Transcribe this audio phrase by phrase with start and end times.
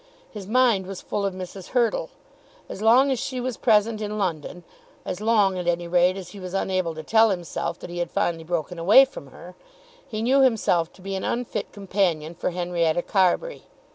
[0.31, 1.67] His mind was full of Mrs.
[1.77, 2.09] Hurtle.
[2.67, 4.63] As long as she was present in London,
[5.05, 8.09] as long at any rate as he was unable to tell himself that he had
[8.09, 9.53] finally broken away from her,
[10.07, 13.65] he knew himself to be an unfit companion for Henrietta Carbury.